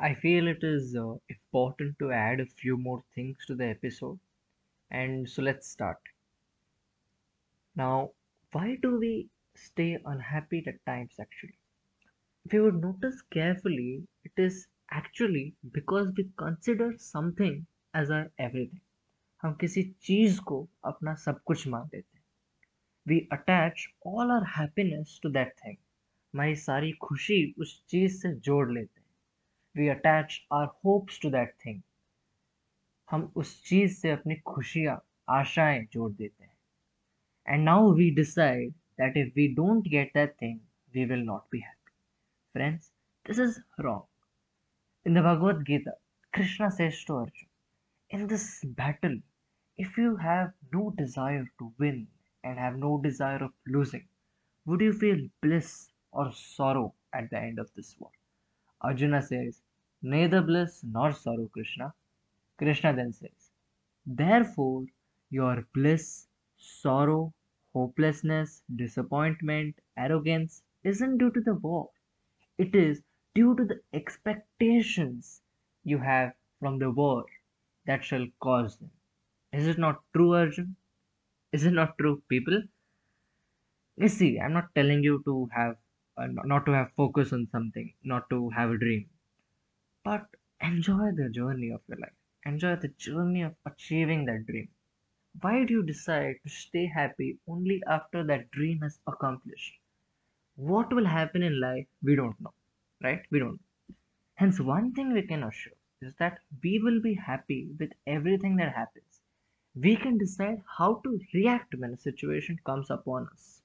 I 0.00 0.14
feel 0.14 0.48
it 0.48 0.64
is 0.64 0.96
uh, 0.96 1.16
important 1.28 1.98
to 1.98 2.10
add 2.12 2.40
a 2.40 2.46
few 2.46 2.76
more 2.76 3.02
things 3.14 3.36
to 3.46 3.54
the 3.54 3.66
episode, 3.66 4.18
and 4.90 5.28
so 5.28 5.42
let's 5.42 5.68
start. 5.68 5.98
Now, 7.74 8.12
why 8.52 8.76
do 8.76 8.98
we 8.98 9.28
stay 9.54 9.98
unhappy 10.04 10.64
at 10.66 10.84
times 10.86 11.14
actually? 11.20 11.58
If 12.44 12.52
you 12.52 12.62
would 12.64 12.80
notice 12.80 13.22
carefully, 13.22 14.06
it 14.24 14.32
is 14.36 14.66
actually 14.90 15.54
because 15.72 16.12
we 16.16 16.30
consider 16.36 16.96
something 16.98 17.66
as 17.94 18.10
our 18.10 18.30
everything. 18.38 18.80
हम 19.42 19.54
किसी 19.60 19.82
चीज 20.02 20.38
को 20.38 20.68
अपना 20.84 21.14
सब 21.14 21.42
कुछ 21.46 21.66
मान 21.68 21.88
लेते 21.94 22.18
हैं 22.18 22.24
we 23.08 23.18
attach 23.32 23.86
all 24.06 24.30
our 24.30 24.44
happiness 24.58 25.18
to 25.22 25.28
that 25.28 25.52
thing 25.64 25.76
हमारी 26.34 26.54
सारी 26.56 26.92
खुशी 26.92 27.54
उस 27.58 27.84
चीज 27.88 28.22
से 28.22 28.34
जोड़ 28.48 28.72
लेते 28.72 28.99
हैं 28.99 28.99
we 29.76 29.88
attach 29.88 30.40
are 30.52 30.66
hopes 30.84 31.20
to 31.22 31.30
that 31.30 31.54
thing 31.66 31.80
हम 33.10 33.30
उस 33.42 33.52
चीज 33.68 33.96
से 33.98 34.10
अपनी 34.10 34.36
खुशियाँ 34.52 34.98
आशाएं 35.38 35.86
जोड़ 35.92 36.10
देते 36.12 36.44
हैं 36.44 37.54
and 37.54 37.64
now 37.64 37.92
we 37.96 38.10
decide 38.16 38.72
that 39.00 39.16
if 39.16 39.32
we 39.36 39.48
don't 39.54 39.88
get 39.96 40.12
that 40.14 40.34
thing 40.42 40.58
we 40.94 41.04
will 41.12 41.24
not 41.26 41.46
be 41.52 41.60
happy 41.60 41.92
friends 42.52 42.92
this 43.26 43.38
is 43.48 43.62
wrong 43.88 45.08
in 45.08 45.20
the 45.20 45.24
Bhagavad 45.24 45.62
Gita 45.70 46.00
Krishna 46.34 46.68
says 46.80 47.04
to 47.08 47.14
Arjun, 47.22 47.48
in 48.10 48.26
this 48.32 48.48
battle 48.82 49.20
If 49.78 49.98
you 49.98 50.16
have 50.16 50.54
no 50.72 50.90
desire 50.96 51.52
to 51.58 51.74
win 51.78 52.08
and 52.42 52.58
have 52.58 52.78
no 52.78 52.96
desire 52.96 53.44
of 53.44 53.52
losing, 53.66 54.08
would 54.66 54.80
you 54.80 54.94
feel 54.94 55.28
bliss 55.42 55.92
or 56.12 56.32
sorrow 56.32 56.94
at 57.12 57.28
the 57.28 57.38
end 57.38 57.58
of 57.58 57.70
this 57.74 57.94
war? 58.00 58.10
Arjuna 58.81 59.21
says, 59.21 59.61
Neither 60.01 60.41
bliss 60.41 60.83
nor 60.83 61.11
sorrow, 61.11 61.47
Krishna. 61.53 61.93
Krishna 62.57 62.93
then 62.93 63.13
says, 63.13 63.51
Therefore, 64.05 64.85
your 65.29 65.67
bliss, 65.73 66.27
sorrow, 66.57 67.33
hopelessness, 67.73 68.63
disappointment, 68.75 69.75
arrogance 69.97 70.63
isn't 70.83 71.17
due 71.17 71.31
to 71.31 71.41
the 71.41 71.55
war. 71.55 71.89
It 72.57 72.75
is 72.75 73.01
due 73.35 73.55
to 73.55 73.65
the 73.65 73.79
expectations 73.93 75.41
you 75.83 75.97
have 75.99 76.33
from 76.59 76.79
the 76.79 76.91
war 76.91 77.25
that 77.85 78.03
shall 78.03 78.27
cause 78.39 78.77
them. 78.77 78.91
Is 79.53 79.67
it 79.67 79.77
not 79.77 80.01
true, 80.13 80.33
Arjun? 80.35 80.75
Is 81.51 81.65
it 81.65 81.71
not 81.73 81.97
true, 81.97 82.21
people? 82.29 82.61
You 83.97 84.07
see, 84.07 84.39
I'm 84.39 84.53
not 84.53 84.73
telling 84.75 85.03
you 85.03 85.21
to 85.25 85.49
have, 85.53 85.75
uh, 86.21 86.43
not 86.45 86.65
to 86.65 86.71
have 86.73 86.93
focus 86.93 87.33
on 87.33 87.47
something, 87.51 87.93
not 88.03 88.29
to 88.29 88.49
have 88.49 88.71
a 88.71 88.77
dream, 88.77 89.09
but 90.03 90.27
enjoy 90.61 91.11
the 91.13 91.29
journey 91.29 91.71
of 91.71 91.81
your 91.87 91.97
life. 91.97 92.13
Enjoy 92.45 92.75
the 92.75 92.89
journey 92.89 93.41
of 93.41 93.55
achieving 93.65 94.25
that 94.25 94.45
dream. 94.45 94.69
Why 95.41 95.65
do 95.65 95.73
you 95.73 95.83
decide 95.83 96.37
to 96.43 96.49
stay 96.49 96.87
happy 96.87 97.39
only 97.47 97.83
after 97.87 98.23
that 98.25 98.51
dream 98.51 98.83
is 98.83 98.99
accomplished? 99.07 99.73
What 100.55 100.93
will 100.93 101.05
happen 101.05 101.43
in 101.43 101.59
life, 101.59 101.87
we 102.01 102.15
don't 102.15 102.39
know, 102.41 102.53
right? 103.03 103.25
We 103.31 103.39
don't. 103.39 103.61
Hence, 104.35 104.59
one 104.59 104.93
thing 104.93 105.13
we 105.13 105.23
can 105.25 105.43
assure 105.43 105.73
is 106.01 106.15
that 106.15 106.39
we 106.63 106.79
will 106.79 107.01
be 107.01 107.13
happy 107.13 107.71
with 107.79 107.93
everything 108.07 108.57
that 108.57 108.75
happens 108.75 109.21
we 109.75 109.95
can 109.95 110.17
decide 110.17 110.63
how 110.77 110.95
to 111.03 111.19
react 111.33 111.75
when 111.75 111.93
a 111.93 111.97
situation 111.97 112.59
comes 112.65 112.89
upon 112.91 113.27
us. 113.29 113.63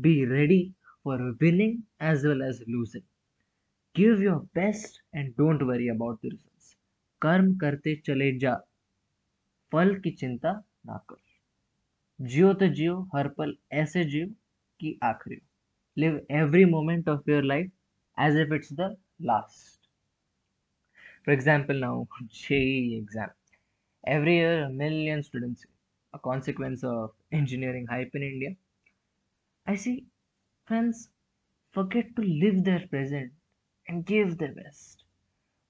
Be 0.00 0.26
ready 0.26 0.74
for 1.06 1.34
winning 1.40 1.82
as 2.00 2.24
well 2.24 2.42
as 2.42 2.62
losing. 2.66 3.04
Give 3.96 4.20
your 4.20 4.40
best 4.54 5.00
and 5.12 5.36
don't 5.36 5.66
worry 5.66 5.88
about 5.88 6.20
the 6.22 6.30
results. 6.30 6.76
कर्म 7.22 7.54
करते 7.58 7.94
चले 8.06 8.30
जा 8.38 8.54
फल 9.72 9.94
की 10.04 10.10
चिंता 10.20 10.52
ना 10.86 10.96
कर 11.10 11.16
जियो 12.18 12.52
तो 12.60 12.68
जियो 12.78 13.00
हर 13.14 13.28
पल 13.38 13.56
ऐसे 13.82 14.04
जियो 14.04 14.26
कि 14.80 14.98
आखिरी 15.04 15.40
live 15.96 16.20
every 16.40 16.64
moment 16.70 17.08
of 17.08 17.30
your 17.30 17.44
life 17.44 17.70
as 18.16 18.36
if 18.40 18.54
it's 18.54 18.72
the 18.80 18.94
last 19.30 19.88
for 21.26 21.34
example 21.34 21.80
now 21.80 22.04
J 22.22 22.60
exam 22.98 23.30
every 24.04 24.36
year 24.36 24.66
million 24.68 25.22
students 25.22 25.66
a 26.14 26.18
consequence 26.24 26.84
of 26.84 27.36
engineering 27.36 27.88
hype 27.90 28.16
in 28.16 28.22
India 28.22 28.50
I 29.66 29.76
see 29.76 29.94
friends 30.70 31.10
forget 31.72 32.16
to 32.16 32.22
live 32.22 32.64
their 32.64 32.86
present 32.88 33.32
and 33.88 34.06
give 34.06 34.38
their 34.38 34.54
best. 34.54 35.04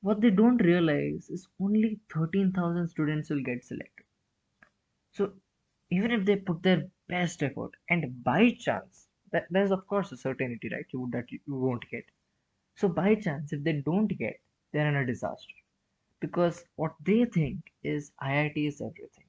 What 0.02 0.20
they 0.20 0.30
don't 0.30 0.58
realize 0.58 1.30
is 1.30 1.48
only 1.60 2.00
13,000 2.12 2.88
students 2.88 3.30
will 3.30 3.42
get 3.42 3.64
selected. 3.64 4.06
So, 5.12 5.34
even 5.90 6.10
if 6.10 6.24
they 6.24 6.34
put 6.34 6.64
their 6.64 6.90
best 7.06 7.44
effort 7.44 7.76
and 7.88 8.24
by 8.24 8.50
chance, 8.50 9.08
that 9.30 9.46
there's 9.50 9.70
of 9.70 9.86
course 9.86 10.10
a 10.10 10.16
certainty, 10.16 10.68
right? 10.68 10.84
You 10.92 11.08
that 11.12 11.30
you 11.30 11.40
won't 11.46 11.88
get. 11.90 12.06
So, 12.76 12.88
by 12.88 13.16
chance, 13.16 13.52
if 13.52 13.64
they 13.64 13.80
don't 13.82 14.08
get, 14.08 14.40
they're 14.72 14.88
in 14.88 14.96
a 14.96 15.06
disaster 15.06 15.54
because 16.20 16.64
what 16.76 16.96
they 17.02 17.26
think 17.26 17.72
is 17.82 18.12
IIT 18.20 18.68
is 18.68 18.80
everything. 18.80 19.26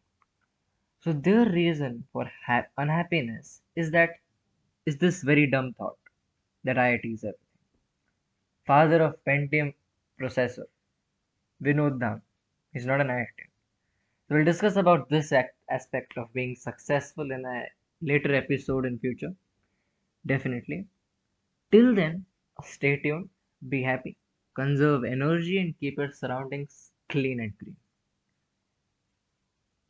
So 1.01 1.11
their 1.11 1.49
reason 1.51 2.07
for 2.13 2.31
ha- 2.45 2.67
unhappiness 2.77 3.61
is 3.75 3.91
that 3.91 4.20
is 4.85 4.97
this 4.97 5.23
very 5.23 5.47
dumb 5.47 5.73
thought 5.73 5.97
that 6.63 6.77
IIT 6.77 7.05
is 7.13 7.23
everything. 7.23 7.39
Father 8.65 9.03
of 9.03 9.23
Pentium 9.23 9.75
processor, 10.19 10.65
Vinod 11.63 11.99
Dham, 11.99 12.21
is 12.73 12.85
not 12.85 13.01
an 13.01 13.09
IIT. 13.09 13.47
So 14.27 14.35
we'll 14.35 14.45
discuss 14.45 14.75
about 14.77 15.09
this 15.09 15.31
aspect 15.69 16.17
of 16.17 16.33
being 16.33 16.55
successful 16.55 17.31
in 17.31 17.45
a 17.45 17.67
later 18.01 18.35
episode 18.35 18.85
in 18.85 18.99
future. 18.99 19.35
Definitely. 20.25 20.87
Till 21.71 21.95
then, 21.95 22.25
stay 22.63 22.97
tuned, 22.97 23.29
be 23.69 23.83
happy, 23.83 24.17
conserve 24.55 25.03
energy 25.05 25.59
and 25.59 25.77
keep 25.79 25.97
your 25.97 26.11
surroundings 26.11 26.91
clean 27.09 27.39
and 27.39 27.57
green. 27.57 27.77